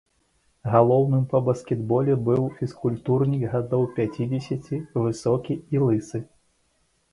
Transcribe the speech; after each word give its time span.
Галоўным 0.75 1.25
па 1.33 1.41
баскетболе 1.49 2.15
быў 2.29 2.47
фізкультурнік 2.57 3.43
гадоў 3.53 3.87
пяцідзесяці, 4.01 4.83
высокі 5.07 5.61
і 5.77 5.87
лысы. 5.87 6.27